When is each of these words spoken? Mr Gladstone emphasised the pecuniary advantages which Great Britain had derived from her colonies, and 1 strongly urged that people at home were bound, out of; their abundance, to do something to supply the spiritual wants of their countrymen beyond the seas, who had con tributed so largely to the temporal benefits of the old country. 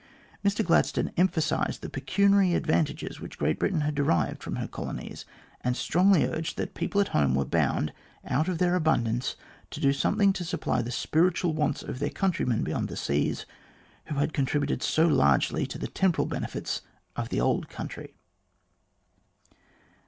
Mr 0.43 0.65
Gladstone 0.65 1.11
emphasised 1.15 1.83
the 1.83 1.87
pecuniary 1.87 2.55
advantages 2.55 3.19
which 3.21 3.37
Great 3.37 3.59
Britain 3.59 3.81
had 3.81 3.93
derived 3.93 4.41
from 4.41 4.55
her 4.55 4.67
colonies, 4.67 5.25
and 5.63 5.75
1 5.75 5.75
strongly 5.75 6.25
urged 6.25 6.57
that 6.57 6.73
people 6.73 6.99
at 6.99 7.09
home 7.09 7.35
were 7.35 7.45
bound, 7.45 7.93
out 8.25 8.47
of; 8.47 8.57
their 8.57 8.73
abundance, 8.73 9.35
to 9.69 9.79
do 9.79 9.93
something 9.93 10.33
to 10.33 10.43
supply 10.43 10.81
the 10.81 10.89
spiritual 10.89 11.53
wants 11.53 11.83
of 11.83 11.99
their 11.99 12.09
countrymen 12.09 12.63
beyond 12.63 12.87
the 12.87 12.97
seas, 12.97 13.45
who 14.05 14.15
had 14.15 14.33
con 14.33 14.47
tributed 14.47 14.81
so 14.81 15.05
largely 15.05 15.67
to 15.67 15.77
the 15.77 15.87
temporal 15.87 16.25
benefits 16.25 16.81
of 17.15 17.29
the 17.29 17.39
old 17.39 17.69
country. 17.69 18.15